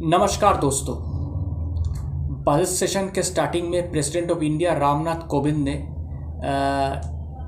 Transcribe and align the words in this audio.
नमस्कार 0.00 0.56
दोस्तों। 0.56 0.94
Budget 2.44 2.66
session 2.66 3.08
के 3.14 3.22
स्टार्टिंग 3.22 3.68
में 3.68 3.90
president 3.90 4.30
of 4.30 4.42
India 4.42 4.72
Ramnath 4.72 5.26
Kovind 5.28 5.58
ने 5.58 5.72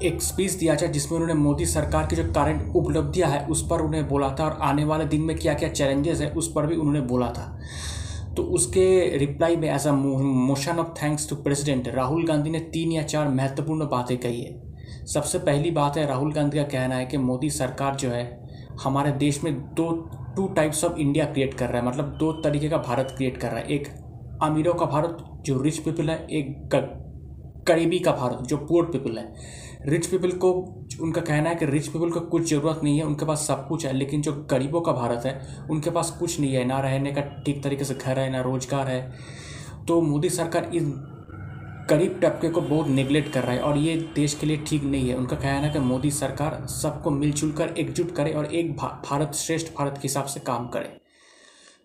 एक 0.09 0.19
स्पीच 0.23 0.53
दिया 0.53 0.77
था 0.77 0.87
जिसमें 0.87 1.19
उन्होंने 1.19 1.35
मोदी 1.35 1.67
सरकार 1.67 2.07
की 2.07 2.17
जो 2.17 2.25
करंट 2.25 2.77
उपलब्धियाँ 2.77 3.31
है, 3.31 3.45
उस 3.47 3.67
पर 3.71 3.81
उन्हें 3.81 4.07
बोला 4.09 4.29
था 4.31 4.45
और 4.45 4.59
आने 4.63 4.85
वाले 4.85 5.05
दिन 5.05 5.23
में 5.23 5.37
क्या 5.39 5.55
क्या 5.55 5.69
चैलेंजेस 5.69 6.21
है, 6.21 6.31
उस 6.31 6.53
पर 6.53 6.67
भी 6.67 6.77
उन्होंने 6.77 7.01
बोला 7.01 7.29
था। 7.29 7.59
तो 8.37 8.43
उसके 8.43 9.17
रिप्लाई 9.19 9.57
में 9.57 9.69
as 9.71 9.87
a 9.87 9.93
motion 9.93 10.79
of 10.79 10.95
thanks 11.03 11.29
to 11.31 11.37
president 11.37 11.89
Rahul 11.89 12.27
Gandhi 12.27 12.51
ने 12.51 12.61
तीन 12.73 12.93
या 12.93 13.03
चार 13.05 13.29
महत्वपूर्ण 13.29 13.89
बातें 13.89 14.17
कही 14.19 14.41
है। 14.43 15.07
सबसे 15.07 15.39
पहली 15.41 15.71
बात 15.71 15.97
है, 15.97 16.07
राहुल 16.07 16.33
गांधी 16.33 16.59
का 16.59 16.65
कहना 16.69 16.95
है 16.95 17.07
कि 17.07 17.17
मोदी 17.19 17.51
सरकार 17.51 17.97
जो 17.97 18.11
है, 18.11 18.25
हमारे 18.85 19.13
देश 19.15 19.43
में 19.45 19.53
दो 19.75 19.91
two 20.37 20.47
types 20.47 20.85
of 20.85 20.99
India 20.99 21.25
create 21.25 21.55
कर 21.55 21.69
रहा 21.69 21.83
है। 21.83 21.87
मतलब 21.89 22.17
दो 22.19 22.33
तरीके 22.33 22.69
का 22.69 22.77
भारत 22.79 23.15
क्रिएट 23.17 23.37
कर 23.37 23.49
रहा 23.49 23.59
है। 23.59 23.67
एक 23.67 23.89
अमीरों 24.43 24.75
का 24.75 24.87
भारत, 24.87 25.19
जो 25.47 25.61
रिच 25.63 25.79
पीपल 25.79 26.11
है, 26.11 26.27
एक 26.31 26.69
गरीबी 27.69 27.99
का 27.99 28.13
भारत, 28.13 28.43
जो 28.43 28.57
पुअर 28.57 28.85
पीपल 28.85 29.19
है। 29.19 29.35
रिच 29.87 30.07
पीपल 30.07 30.31
को, 30.31 30.53
उनका 31.01 31.21
कहना 31.21 31.49
है 31.49 31.55
कि 31.55 31.67
रिच 31.67 31.89
पीपल 31.89 32.11
को 32.11 32.21
कुछ 32.21 32.49
ज़रूरत 32.51 32.81
नहीं 32.85 32.99
है, 32.99 33.05
उनके 33.05 33.25
पास 33.25 33.47
सब 33.47 33.67
कुछ 33.69 33.87
है, 33.87 33.93
लेकिन 33.93 34.23
जो 34.23 34.33
गरीबों 34.51 34.81
का 34.81 34.93
भारत 34.93 35.27
है, 35.27 35.41
उनके 35.71 35.91
पास 35.91 36.11
कुछ 36.11 36.41
नहीं 36.41 36.55
है, 36.55 36.65
ना 36.65 36.81
रहने 36.81 37.13
का 37.13 37.21
ठीक 37.47 37.63
तरीके 37.63 37.85
से 37.85 37.95
घर 37.95 38.19
है, 38.19 38.31
ना 38.31 38.41
रोज़गार 38.41 38.89
है। 38.89 39.13
तो 39.89 40.01
मोदी 40.01 40.29
सरकार 40.29 40.71
इन 40.75 40.91
गरीब 41.91 42.19
तबके 42.23 42.49
को 42.51 42.61
बहुत 42.61 42.89
निगलेक्ट 42.89 43.33
कर 43.33 43.43
रहा 43.43 43.53
है 43.53 43.61
और 43.61 43.77
ये 43.79 43.97
देश 44.15 44.35
के 44.35 44.47
लिए 44.47 44.57
ठीक 44.67 44.85
नहीं 44.85 45.09
है। 45.09 45.17
उनका 45.17 45.37
कहना 45.37 45.67
है 45.67 45.73
कि 45.73 45.79
मोदी 45.81 46.11
सरकार 46.11 46.67
सबको 46.71 47.11
मिलजुल 47.11 47.53
कर 47.53 47.75
एकजुट 47.79 48.15
करे 48.17 48.33
और 48.33 48.55
एक 48.55 48.77
भारत 48.77 49.35
श्रेष्ठ 49.37 49.73
भारत 49.79 49.93
के 49.93 50.01
हिसाब 50.03 50.25
से 50.27 50.41
काम 50.41 50.67
करे। 50.69 51.05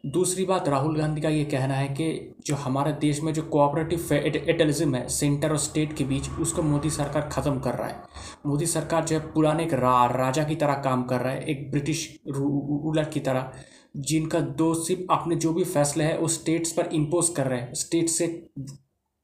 दूसरी 0.06 0.46
बात 0.46 0.68
राहुल 0.70 0.98
गांधी 0.98 1.22
का 1.22 1.30
ये 1.30 1.44
कहना 1.46 1.74
है 1.74 1.88
कि 1.90 2.36
जो 2.46 2.56
हमारे 2.56 2.92
देश 3.02 3.22
में 3.24 3.32
जो 3.34 3.42
कोऑपरेटिव 3.44 4.14
एटलिज्म 4.14 4.96
है 4.96 5.08
सेंटर 5.10 5.50
और 5.50 5.58
स्टेट 5.60 5.94
के 5.94 6.04
बीच 6.04 6.30
उसको 6.42 6.62
मोदी 6.64 6.90
सरकार 6.90 7.30
ख़त्म 7.32 7.60
कर 7.60 7.74
रहा 7.74 7.88
है। 7.88 8.02
मोदी 8.46 8.66
सरकार 8.66 9.06
जो 9.06 9.20
है 9.20 9.32
पुराने 9.34 9.64
एक 9.64 9.74
रा, 9.74 10.06
राजा 10.08 10.44
की 10.44 10.56
तरह 10.56 10.82
काम 10.84 11.04
कर 11.04 11.22
रहा 11.22 11.34
है 11.34 11.46
एक 11.46 11.70
ब्रिटिश 11.72 12.08
रूलर 12.30 13.04
की 13.04 13.20
तरह 13.20 13.52
जिनका 13.98 14.40
दो 14.40 14.74
सिर्फ़ 14.76 15.12
अपने 15.12 15.36
जो 15.36 15.54
भी 15.54 15.64
फैसले 15.66 16.04
है 16.04 16.18
वो 16.18 16.28
स्टेट्स 16.30 16.72
पर 16.72 16.90
इम्पोज 16.94 17.30
कर 17.30 17.48
रहे 17.48 17.60
हैं। 17.60 17.74
स्टेट 17.76 18.10
से 18.10 18.28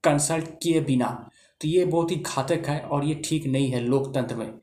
कंसल्ट 0.08 0.46
किए 0.64 0.82
बिना। 0.82 1.30
तो 1.62 1.68
ये 1.68 1.86
बहुत 1.86 2.12
ही 2.12 2.16
घातक 2.16 2.64
है 2.68 2.80
और 2.80 3.06
ये 3.06 3.22
ठीक 3.26 3.48
नहीं 3.48 3.72
है 3.72 3.80
लोकतंत्र 3.80 4.36
में। 4.36 4.54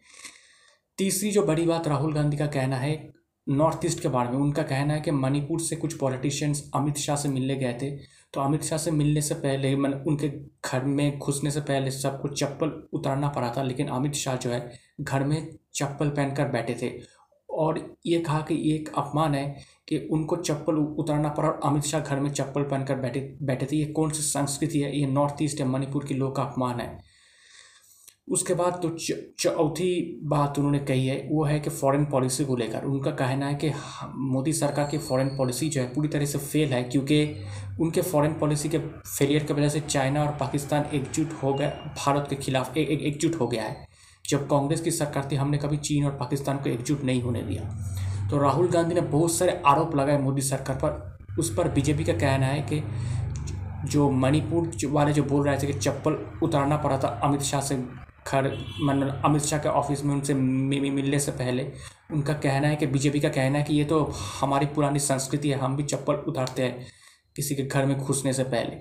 तीसरी 0.98 1.30
जो 1.30 1.42
बड़ी 1.42 1.66
बात 1.66 1.88
राहुल 1.88 2.14
गांधी 2.14 2.36
का 2.36 2.46
कहना 2.46 2.76
है, 2.76 3.12
नॉर्थ 3.48 3.80
ईस्ट 3.86 4.00
के 4.00 4.08
बारे 4.08 4.30
में, 4.30 4.36
उनका 4.36 4.62
कहना 4.62 4.94
है 4.94 5.00
कि 5.00 5.10
मणिपुर 5.10 5.60
से 5.60 5.76
कुछ 5.76 5.94
पॉलिटिशियंस 5.94 6.70
अमित 6.74 6.96
शाह 6.96 7.16
से 7.16 7.28
मिलने 7.28 7.56
गए 7.56 7.72
थे। 7.82 7.90
तो 8.32 8.40
अमित 8.40 8.62
शाह 8.62 8.78
से 8.78 8.90
मिलने 8.90 9.20
से 9.20 9.34
पहले, 9.34 9.76
मन, 9.76 9.92
उनके 9.92 10.28
घर 10.70 10.84
में 10.84 11.18
घुसने 11.18 11.50
से 11.50 11.60
पहले 11.60 11.90
सबको 11.90 12.28
चप्पल 12.28 12.88
उतारना 12.92 13.28
पड़ा 13.28 13.54
था, 13.56 13.62
लेकिन 13.62 13.88
अमित 13.88 14.14
शाह 14.14 14.36
जो 14.36 14.50
है, 14.50 14.72
घर 15.00 15.24
में 15.24 15.56
चप्पल 15.74 16.08
पहनकर 16.08 16.48
बैठे 16.48 16.76
थे। 16.82 16.88
और 17.54 17.96
ये 18.06 18.18
कहा 18.18 18.40
कि 18.40 18.54
ये 18.54 18.74
एक 18.74 18.90
अपमान 18.96 19.34
है 19.34 19.44
कि 19.88 19.98
उनको 20.12 20.36
चप्पल 20.36 20.74
उतारना 20.74 21.28
पड़ा 21.28 21.48
और 21.48 21.60
अमित 21.64 21.84
शाह 21.84 22.00
घर 22.00 22.20
में 22.20 22.30
चप्पल 22.32 22.62
पहनकर 22.62 22.96
बैठे 22.96 23.20
बैठे 23.42 23.66
थे। 23.66 23.76
ये 23.76 23.84
कौन 23.92 24.10
सी 24.10 24.22
संस्कृति 24.22 24.80
है? 24.80 24.98
ये 24.98 25.06
नॉर्थ 25.06 25.42
ईस्ट 25.42 25.60
या 25.60 25.66
मणिपुर 25.66 26.04
के 26.04 26.14
लोग 26.14 26.36
का 26.36 26.42
अपमान 26.42 26.80
है। 26.80 27.02
उसके 28.28 28.54
बाद 28.54 28.78
तो 28.82 28.88
चौथी 29.38 30.20
बात 30.24 30.58
उन्होंने 30.58 30.78
कही 30.78 31.06
है, 31.06 31.16
वो 31.32 31.44
है 31.44 31.58
कि 31.60 31.70
फॉरेन 31.70 32.04
पॉलिसी 32.04 32.44
को 32.44 32.56
लेकर। 32.56 32.84
उनका 32.84 33.10
कहना 33.10 33.46
है 33.46 33.54
कि 33.54 33.70
मोदी 34.16 34.52
सरकार 34.52 34.88
की 34.90 34.98
फॉरेन 34.98 35.28
पॉलिसी 35.36 35.68
जो 35.68 35.80
है 35.80 35.86
पूरी 35.94 36.08
तरह 36.08 36.26
से 36.26 36.38
फेल 36.38 36.72
है 36.72 36.82
क्योंकि 36.84 37.24
उनके 37.80 38.02
फॉरेन 38.02 38.34
पॉलिसी 38.34 38.68
के 38.68 38.78
फेलियर 38.78 39.44
की 39.44 39.52
वजह 39.52 39.68
से 39.68 39.80
चाइना 39.80 40.24
और 40.24 40.36
पाकिस्तान 40.40 40.86
एकजुट 40.94 41.32
हो 41.42 41.52
गए, 41.54 41.66
भारत 41.66 42.26
के 42.30 42.36
खिलाफ 42.36 42.76
एक, 42.76 42.90
एकजुट 42.90 43.40
हो 43.40 43.48
गया 43.48 43.62
है। 43.62 43.93
जब 44.24 44.46
कांग्रेस 44.48 44.80
की 44.80 44.90
सरकार 44.90 45.28
थी, 45.32 45.36
हमने 45.36 45.58
कभी 45.58 45.76
चीन 45.78 46.04
और 46.04 46.12
पाकिस्तान 46.16 46.58
को 46.58 46.70
एकजुट 46.70 47.02
नहीं 47.04 47.22
होने 47.22 47.42
दिया। 47.42 47.62
तो 48.30 48.38
राहुल 48.38 48.68
गांधी 48.68 48.94
ने 48.94 49.00
बहुत 49.00 49.32
सारे 49.32 49.60
आरोप 49.66 49.96
लगाए 49.96 50.18
मोदी 50.18 50.42
सरकार 50.42 50.76
पर। 50.84 51.36
उस 51.38 51.54
पर 51.54 51.68
बीजेपी 51.68 52.04
का 52.04 52.12
कहना 52.12 52.46
है 52.46 52.60
कि 52.62 52.82
जो 53.88 54.10
मणिपुर 54.12 54.70
वाले 54.90 55.12
जो 55.12 55.22
बोल 55.24 55.46
रहे 55.46 55.58
थे 55.58 55.66
कि 55.66 55.72
चप्पल 55.72 56.16
उतारना 56.42 56.76
पड़ा 56.76 56.98
था 56.98 57.08
अमित 57.24 57.42
शाह 57.42 57.60
से 57.60 57.76
घर 58.26 58.46
मतलब 58.82 59.22
अमित 59.24 59.42
शाह 59.42 59.58
के 59.58 59.68
ऑफ़िस 59.70 60.04
में 60.04 60.14
उनसे 60.14 60.34
मिलने 60.34 61.18
से 61.18 61.32
पहले, 61.32 61.70
उनका 62.12 62.32
कहना 62.34 62.68
है 62.68 62.76
कि 62.76 62.86
बीजेपी 62.86 63.20
का 63.20 63.28
कहना 63.28 63.58
है 63.58 63.64
कि 63.64 63.74
ये 63.74 63.84
तो 63.84 64.02
हमारी 64.40 64.66
पुरानी 64.66 64.98
संस्कृति 65.00 65.50
है, 65.50 65.58
हम 65.58 65.76
भी 65.76 65.82
चप्पल 65.84 66.14
उतारते 66.28 66.62
हैं 66.62 66.86
किसी 67.36 67.54
के 67.54 67.62
घर 67.62 67.86
में 67.86 67.96
घुसने 67.98 68.32
से 68.32 68.44
पहले। 68.44 68.76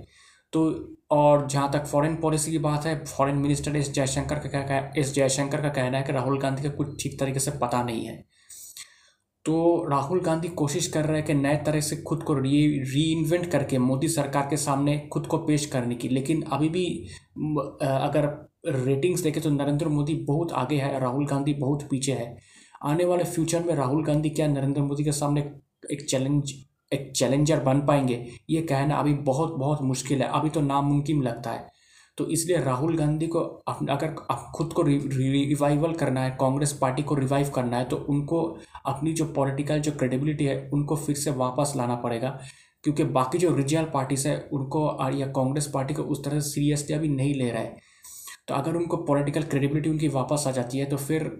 तो 0.53 0.63
और 1.11 1.47
जहाँ 1.47 1.71
तक 1.71 1.85
फॉरेन 1.85 2.15
पॉलिसी 2.15 2.51
की 2.51 2.57
बात 2.57 2.85
है 2.85 3.03
फॉरेन 3.05 3.35
मिनिस्टर 3.37 3.75
एस 3.75 3.91
जयशंकर 3.93 4.39
का 4.39 4.61
क्या 4.61 4.77
एस 4.97 5.13
जयशंकर 5.13 5.61
का 5.61 5.69
कहना 5.69 5.97
है 5.97 6.03
कि 6.03 6.11
राहुल 6.11 6.39
गांधी 6.39 6.63
का 6.63 6.69
कुछ 6.69 7.01
ठीक 7.03 7.19
तरीके 7.19 7.39
से 7.39 7.51
पता 7.61 7.83
नहीं 7.83 8.05
है। 8.05 8.23
तो 9.45 9.85
राहुल 9.89 10.21
गांधी 10.21 10.47
कोशिश 10.49 10.87
कर 10.87 11.05
रहे 11.05 11.17
हैं 11.17 11.25
कि 11.27 11.33
नए 11.33 11.55
तरह 11.65 11.81
से 11.81 11.95
खुद 12.01 12.23
को 12.23 12.33
री 12.33 12.61
री 12.83 13.01
इन्वेंट 13.11 13.49
करके 13.51 13.77
मोदी 13.79 14.07
सरकार 14.07 14.47
के 14.49 14.57
सामने 14.57 14.97
खुद 15.13 15.25
को 15.27 15.37
पेश 15.37 15.65
करने 15.65 15.95
की, 15.95 16.07
लेकिन 16.09 16.41
अभी 16.43 16.69
भी 16.69 16.85
अगर 17.81 18.29
रेटिंग्स 18.67 19.21
देखें 19.21 19.41
तो 19.43 19.49
नरेंद्र 19.49 19.87
मोदी 19.87 20.13
बहुत 20.27 20.51
आगे 20.53 20.75
है, 20.75 20.99
राहुल 20.99 21.25
गांधी 21.27 21.53
बहुत 21.55 21.87
पीछे 21.91 22.11
है। 22.11 22.35
आने 22.83 23.05
वाले 23.05 23.23
फ्यूचर 23.23 23.63
में 23.63 23.73
राहुल 23.75 24.03
गांधी 24.05 24.29
क्या 24.29 24.47
नरेंद्र 24.47 24.81
मोदी 24.81 25.03
के 25.03 25.11
सामने 25.11 25.41
एक 25.91 26.05
चैलेंज 26.09 26.53
एक 26.93 27.11
चैलेंजर 27.15 27.59
बन 27.59 27.81
पाएँगे। 27.85 28.25
ये 28.49 28.61
कहना 28.61 28.95
अभी 28.95 29.13
बहुत 29.23 29.55
बहुत 29.59 29.81
मुश्किल 29.83 30.21
है। 30.21 30.27
अभी 30.29 30.49
तो 30.49 30.61
नामुमकिन 30.61 31.21
लगता 31.23 31.51
है। 31.51 31.71
तो 32.17 32.25
इसलिए 32.27 32.57
राहुल 32.57 32.97
गांधी 32.97 33.27
को 33.27 33.39
अगर 33.39 34.07
खुद 34.55 34.73
को 34.73 34.81
रिवाइवल 34.81 35.93
करना 35.93 36.23
है, 36.23 36.31
कांग्रेस 36.39 36.73
पार्टी 36.81 37.03
को 37.03 37.15
रिवाइव 37.15 37.49
करना 37.49 37.77
है 37.77 37.85
तो 37.85 37.97
उनको 38.09 38.41
अपनी 38.85 39.13
जो 39.13 39.25
पॉलिटिकल 39.33 39.79
जो 39.79 39.91
क्रेडिबिलिटी 39.91 40.45
है, 40.45 40.69
उनको 40.73 40.95
फिर 40.95 41.15
से 41.15 41.31
वापस 41.33 41.73
लाना 41.77 41.95
पड़ेगा। 41.95 42.39
क्योंकि 42.83 43.03
बाकी 43.15 43.37
जो 43.37 43.55
रिजनल 43.55 43.83
पार्टीज़ 43.93 44.27
है, 44.27 44.37
उनको 44.53 45.09
या 45.13 45.27
कांग्रेस 45.27 45.69
पार्टी 45.73 45.93
को 45.93 46.03
उस 46.03 46.23
तरह 46.25 46.39
से 46.39 46.49
सीरियसली 46.49 46.95
अभी 46.95 47.07
नहीं 47.07 47.33
ले 47.35 47.49
रहा। 47.49 47.61
है 47.61 47.75
तो 48.47 48.53
अगर 48.55 48.75
उनको 48.75 48.97
पॉलिटिकल 49.03 49.43
क्रेडिबिलिटी 49.43 49.89
उनकी 49.89 50.07
वापस 50.09 50.43
आ 50.47 50.51
जाती 50.51 50.77
है 50.77 50.85
तो 50.85 50.97
फिर 50.97 51.31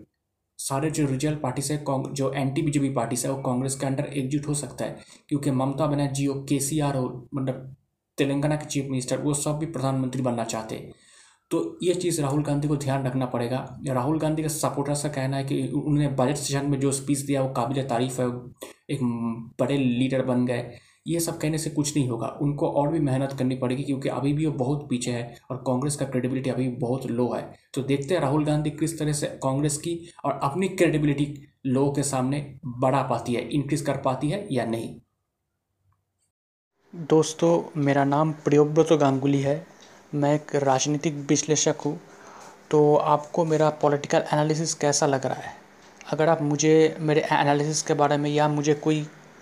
सारे 0.60 0.90
जो 0.92 1.06
रिजनल 1.08 1.36
पार्टीज़ 1.36 1.72
है 1.74 1.84
जो 2.14 2.32
एंटी 2.34 2.62
बीजेपी 2.62 2.90
पार्टीज़ 2.90 3.26
है, 3.28 3.34
वो 3.34 3.42
कांग्रेस 3.44 3.76
के 3.76 3.86
अंडर 3.86 4.06
एकजुट 4.06 4.48
हो 4.48 4.54
सकता 4.54 4.86
है। 4.86 4.98
क्योंकि 5.30 5.52
ममता 5.52 5.88
बनर्जी 5.88 6.26
हो 6.26 6.34
के 6.50 6.60
सी 6.60 6.80
आर 6.80 6.96
हो 6.98 7.28
मतलब 7.36 7.76
तेलंगाना 8.18 8.56
के 8.56 8.66
चीफ 8.66 8.86
मिनिस्टर, 8.86 9.18
वो 9.18 9.34
सब 9.34 9.58
भी 9.58 9.66
प्रधानमंत्री 9.66 10.22
बनना 10.22 10.44
चाहते 10.44 10.92
तो 11.52 11.80
ये 11.84 11.94
चीज़ 11.94 12.22
राहुल 12.22 12.44
गांधी 12.44 12.68
को 12.68 12.76
ध्यान 12.78 13.06
रखना 13.06 13.26
पड़ेगा। 13.26 13.58
राहुल 13.88 14.20
गांधी 14.20 14.42
का 14.42 14.48
सपोर्टर्स 14.48 15.04
का 15.04 15.10
कहना 15.10 15.38
है 15.38 15.44
कि 15.44 15.62
उन्होंने 15.68 16.08
बजट 16.10 16.36
सेशन 16.36 16.66
में 16.66 16.80
जो 16.80 16.92
स्पीच 16.92 17.20
दिया, 17.20 17.42
वो 17.42 17.54
काबिल 17.54 17.84
तारीफ़ 17.84 18.22
है। 18.22 18.28
एक 18.90 19.00
बड़े 19.60 19.78
लीडर 19.78 20.22
बन 20.22 20.46
गए। 20.46 20.72
ये 21.08 21.20
सब 21.20 21.38
कहने 21.38 21.58
से 21.58 21.70
कुछ 21.70 21.98
नहीं 21.98 22.10
होगा। 22.10 22.28
उनको 22.42 22.70
और 22.70 22.88
भी 22.88 23.00
मेहनत 23.00 23.36
करनी 23.40 23.56
पड़ेगी 23.56 23.84
क्योंकि 23.84 24.10
अभी 24.10 24.34
भी 24.34 24.46
वो 24.46 24.52
बहुत 24.52 24.88
पीछे 24.90 25.12
है 25.12 25.38
और 25.52 25.58
कांग्रेस 25.58 25.96
का 25.96 26.06
क्रेडिबिलिटी 26.06 26.50
अभी 26.50 26.70
बहुत 26.70 27.06
लो 27.06 27.34
है। 27.34 27.54
तो 27.74 27.82
देखते 27.82 28.14
हैं 28.14 28.22
राहुल 28.22 28.46
गांधी 28.46 28.70
किस 28.70 29.00
तरह 29.00 29.14
से 29.14 29.28
कांग्रेस 29.28 29.78
की 29.78 30.14
और 30.26 30.40
अपनी 30.44 30.68
क्रेडिबिलिटी 30.68 31.48
लो 31.66 31.92
के 31.92 32.04
सामने 32.04 32.60
बढ़ा 32.66 33.02
पाती 33.04 33.34
है 33.34 33.50
इंक्रीज 33.50 33.82
कर 33.82 33.98
पाती 33.98 34.30
है 34.30 34.48
या 34.52 34.66
नहीं। 34.66 34.96
दोस्तों, 36.96 37.82
मेरा 37.82 38.04
नाम 38.04 38.32
प्रियोव्रत 38.32 38.94
गांगुली 38.94 39.42
है। 39.42 39.68
मैं 40.16 40.36
एक 40.36 40.56
राजनीतिक 40.56 41.14
विश्लेषक 41.14 41.76
हूँ। 41.86 42.00
तो 42.72 42.96
आपको 42.96 43.46
मेरा 43.46 43.70
पॉलिटिकल 43.70 44.24
एनालिसिस 44.34 44.74
कैसा 44.74 45.06
लग 45.06 45.26
रहा 45.26 45.36
है? 45.36 45.54
अगर 46.12 46.30
आप 46.30 46.42
मुझे, 46.42 46.96
मेरे 47.00 47.22
एनालिसिस 47.22 47.82
के 47.82 47.94
बारे 47.94 48.18
में 48.18 48.30
या 48.30 48.48
मुझे 48.48 48.74
कोई 48.74 49.08